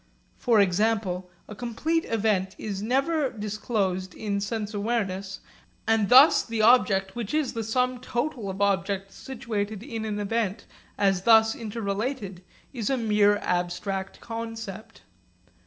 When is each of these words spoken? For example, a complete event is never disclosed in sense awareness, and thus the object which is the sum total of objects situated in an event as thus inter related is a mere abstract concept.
For 0.39 0.59
example, 0.59 1.29
a 1.47 1.53
complete 1.53 2.05
event 2.05 2.55
is 2.57 2.81
never 2.81 3.29
disclosed 3.29 4.15
in 4.15 4.39
sense 4.41 4.73
awareness, 4.73 5.41
and 5.87 6.09
thus 6.09 6.41
the 6.43 6.63
object 6.63 7.15
which 7.15 7.35
is 7.35 7.53
the 7.53 7.63
sum 7.63 7.99
total 7.99 8.49
of 8.49 8.59
objects 8.63 9.13
situated 9.13 9.83
in 9.83 10.03
an 10.03 10.19
event 10.19 10.65
as 10.97 11.21
thus 11.21 11.53
inter 11.53 11.81
related 11.81 12.41
is 12.73 12.89
a 12.89 12.97
mere 12.97 13.37
abstract 13.43 14.19
concept. 14.19 15.03